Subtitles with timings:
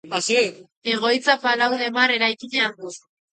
[0.93, 2.97] Egoitza Palau de Mar eraikinean du.